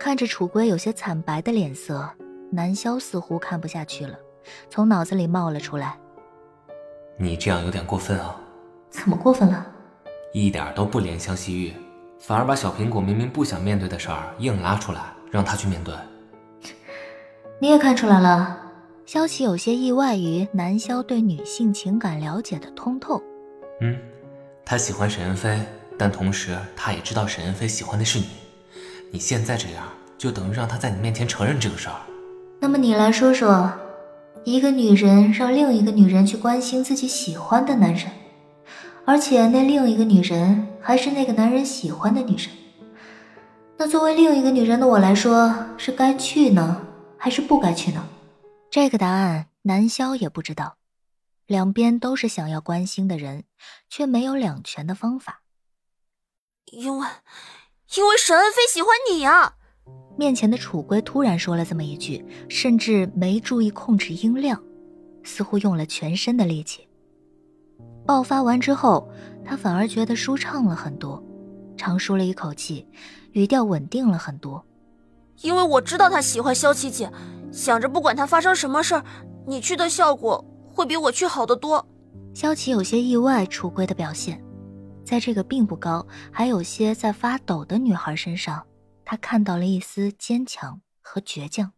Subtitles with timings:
[0.00, 2.08] 看着楚归有些惨白的脸色，
[2.50, 4.18] 南萧似乎看不下去了，
[4.70, 5.94] 从脑子里冒了出来
[7.20, 8.34] ：“你这样有点过分啊！
[8.88, 9.66] 怎么过分了？
[10.32, 11.74] 一点都不怜香惜玉，
[12.18, 15.94] 反而把小苹果明明不想面对的事儿硬拉出来，让他去面对。
[17.60, 18.56] 你也看出来了。”
[19.04, 23.22] 萧琪有些意外于南萧对女性情感了解的通透。
[23.82, 23.98] 嗯，
[24.64, 25.60] 他喜欢沈恩飞，
[25.98, 28.28] 但同时他也知道沈恩飞喜欢的是你。
[29.12, 32.00] 你现在这样，就等于让他在你面前承认这个事儿。
[32.60, 33.72] 那么你来说说，
[34.44, 38.10] 一个女人让另一个女人去关心自己喜欢的男人，
[39.04, 42.48] 而且那另一个女人还是那个男人喜欢的女人，
[43.76, 46.86] 那作为另一个女人的我来说，是该去呢，
[47.18, 48.06] 还是不该去呢？
[48.70, 50.76] 这个答案南萧也不知道。
[51.46, 53.42] 两边都是想要关心的人，
[53.88, 55.42] 却没有两全的方法。
[56.66, 57.06] 因为。
[57.96, 59.52] 因为沈恩飞喜欢你啊！
[60.16, 64.62] 面前的楚归突然说了这么一句，甚至没注意控制音量，
[65.24, 66.86] 似乎用了全身的力气。
[68.06, 69.08] 爆发完之后，
[69.44, 71.20] 他反而觉得舒畅了很多，
[71.76, 72.86] 长舒了一口气，
[73.32, 74.64] 语调稳定了很多。
[75.40, 77.10] 因为我知道他喜欢萧琪姐，
[77.50, 79.04] 想着不管他发生什么事儿，
[79.46, 81.84] 你去的效果会比我去好得多。
[82.34, 84.40] 萧琪有些意外楚归的表现。
[85.04, 88.66] 在这个并不高，还有些在发抖的女孩身上，
[89.04, 91.72] 他看到了一丝坚强和倔强。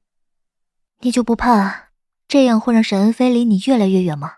[1.00, 1.88] 你就不怕
[2.28, 4.32] 这样会让沈恩飞离你越来越远吗？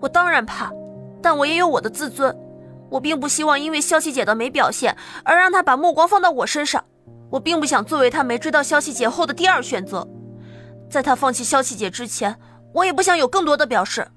[0.00, 0.72] 我当然怕，
[1.20, 2.34] 但我也有我的自尊。
[2.90, 6.84] 我并不希望因为萧琪姐的没表现而让他把目光放到我身上。
[7.30, 10.08] 我并不想作为他没追到萧琪姐后的第二选择。
[10.88, 12.36] 在他放弃萧琪姐之前，
[12.74, 14.08] 我也不想有更多的表示。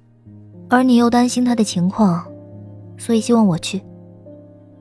[0.70, 2.33] 而你又担心他的情况。
[3.04, 3.84] 所以希望我去。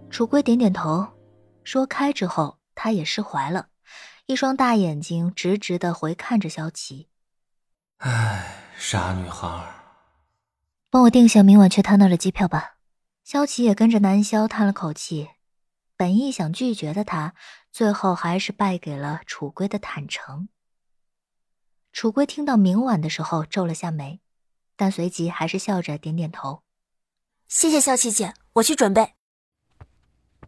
[0.09, 1.05] 楚归点点头，
[1.65, 3.67] 说开之后，他也释怀了，
[4.27, 7.09] 一双大眼睛直直的回看着萧琪。
[7.97, 9.75] 唉，傻女孩，
[10.89, 12.77] 帮我订下明晚去他那儿的机票吧。
[13.25, 15.31] 萧琪也跟着南萧叹了口气，
[15.97, 17.35] 本意想拒绝的他，
[17.73, 20.49] 最后还是败给了楚归的坦诚。
[21.93, 24.21] 楚归听到明晚的时候皱了下眉，
[24.77, 26.63] 但随即还是笑着点点头。
[27.55, 29.11] 谢谢萧琪姐，我去准备。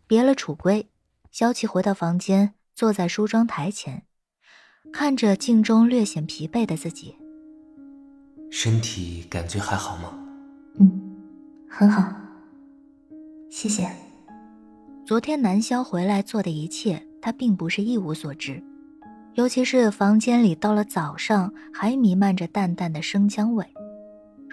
[0.07, 0.89] 别了楚归，
[1.31, 4.05] 萧琪回到房间，坐在梳妆台前，
[4.91, 7.15] 看着镜中略显疲惫的自己。
[8.51, 10.15] 身体感觉还好吗？
[10.81, 11.15] 嗯，
[11.69, 12.11] 很好。
[13.51, 13.87] 谢谢。
[15.05, 18.65] 昨天南萧回来做的一切，他并不是一无所知，
[19.35, 23.67] 尤其是房间里到了早上还弥漫着淡淡的生姜味。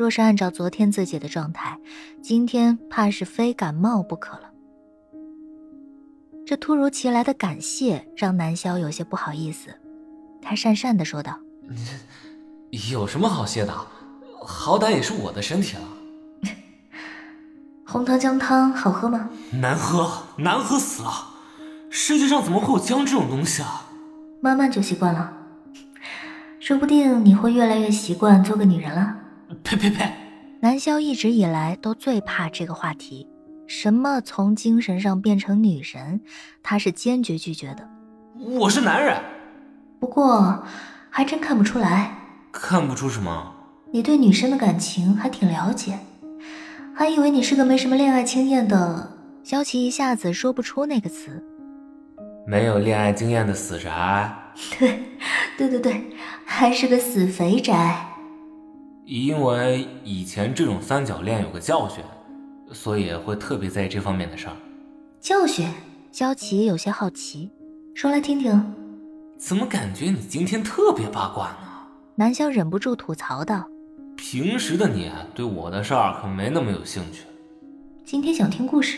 [0.01, 1.77] 若是按照昨天自己的状态，
[2.23, 4.49] 今天怕是非感冒不可了。
[6.43, 9.69] 这突如其来的感谢让南萧有些不好意思，
[10.41, 11.39] 他讪讪的说道
[12.91, 13.71] ：“有什么好谢的？
[14.43, 15.83] 好歹也是我的身体了。
[17.85, 19.29] 红糖姜汤好喝吗？
[19.51, 21.11] 难喝，难喝死了！
[21.91, 23.85] 世界上怎么会有姜这种东西啊？
[24.41, 25.31] 慢慢就习惯了，
[26.59, 29.17] 说不定你会越来越习惯做个女人了。”
[29.63, 30.11] 呸呸呸！
[30.59, 33.27] 南萧一直以来都最怕这个话题，
[33.67, 36.21] 什么从精神上变成女神，
[36.61, 37.89] 他是坚决拒绝的。
[38.39, 39.19] 我是男人，
[39.99, 40.63] 不过
[41.09, 42.15] 还真看不出来。
[42.51, 43.53] 看不出什么？
[43.91, 45.97] 你对女生的感情还挺了解，
[46.95, 49.17] 还以为你是个没什么恋爱经验的。
[49.43, 51.43] 萧琪一下子说不出那个词。
[52.45, 54.31] 没有恋爱经验的死宅。
[54.77, 54.99] 对，
[55.57, 58.05] 对对对，还是个死肥宅。
[59.11, 62.01] 因为以前这种三角恋有个教训，
[62.71, 64.55] 所以会特别在意这方面的事儿。
[65.19, 65.67] 教训？
[66.13, 67.51] 萧琪有些好奇，
[67.93, 68.73] 说来听听。
[69.37, 71.57] 怎么感觉你今天特别八卦呢？
[72.15, 73.67] 南萧忍不住吐槽道
[74.15, 77.23] ：“平时的你对我的事儿可没那么有兴趣。
[78.05, 78.97] 今天想听故事。”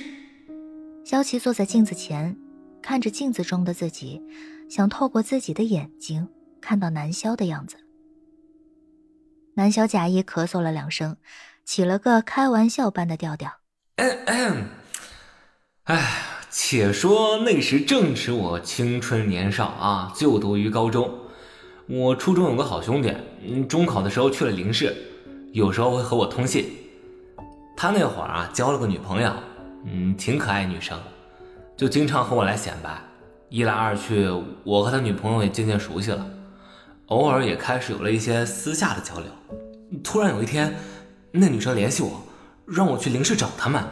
[1.04, 2.38] 萧琪坐在镜子前，
[2.84, 4.22] 看着镜子中的自己，
[4.70, 6.28] 想透过自己的眼睛
[6.62, 7.78] 看到南萧的样子。
[9.56, 11.18] 南小假意咳嗽了两声，
[11.64, 13.52] 起了个开玩笑般的调调。
[15.84, 21.20] 哎，且说那时正值我青春年少啊，就读于高中。
[21.88, 23.14] 我初中有个好兄弟，
[23.46, 24.96] 嗯中考的时候去了林市，
[25.52, 26.66] 有时候会和我通信。
[27.76, 29.32] 他那会儿啊，交了个女朋友，
[29.86, 30.98] 嗯，挺可爱女生，
[31.76, 33.00] 就经常和我来显摆。
[33.50, 34.28] 一来二去，
[34.64, 36.26] 我和他女朋友也渐渐熟悉了。
[37.08, 39.28] 偶尔也开始有了一些私下的交流。
[40.04, 40.76] 突然有一天，
[41.32, 42.22] 那女生联系我，
[42.66, 43.84] 让我去林市找他们。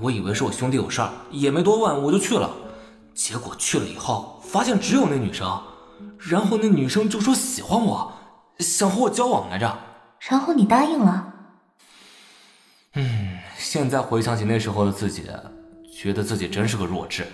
[0.00, 2.50] 我以为是我兄弟有事儿，也没多问，我就去了。
[3.14, 5.60] 结果去了以后，发现只有那女生，
[6.18, 8.12] 然后那女生就说喜欢我，
[8.58, 9.78] 想和我交往来着。
[10.28, 11.32] 然后你答应了？
[12.94, 15.24] 嗯，现在回想起那时候的自己，
[15.92, 17.26] 觉得自己真是个弱智。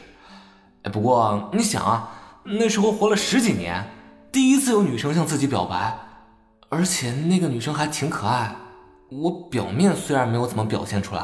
[0.83, 2.11] 哎，不过你想啊，
[2.45, 3.85] 那时候活了十几年，
[4.33, 5.95] 第一次有女生向自己表白，
[6.71, 8.57] 而且那个女生还挺可爱。
[9.11, 11.23] 我表面虽然没有怎么表现出来，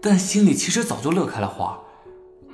[0.00, 1.76] 但心里其实早就乐开了花。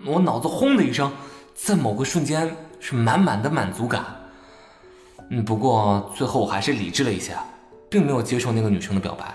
[0.06, 1.12] 我脑子轰的一声，
[1.54, 4.02] 在某个瞬间是满满的满足感。
[5.28, 7.44] 嗯，不过最后我还是理智了一下，
[7.90, 9.34] 并没有接受那个女生的表白。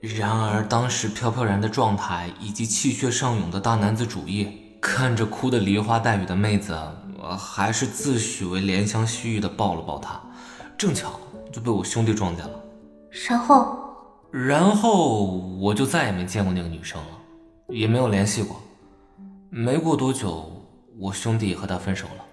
[0.00, 4.48] 然而当时飘飘然的状态以及气血上涌的大男子主义，
[4.80, 6.74] 看着哭得梨花带雨的妹子，
[7.28, 10.18] 我还是自诩为怜香惜玉的抱了抱她，
[10.78, 11.20] 正巧
[11.52, 12.58] 就被我兄弟撞见了。
[13.28, 13.76] 然后。
[14.30, 15.24] 然后
[15.58, 17.08] 我就再也没见过那个女生了，
[17.68, 18.56] 也没有联系过。
[19.50, 20.50] 没过多久，
[20.98, 22.24] 我兄弟也和她分手了。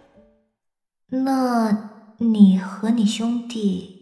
[1.07, 3.94] 那你和你兄弟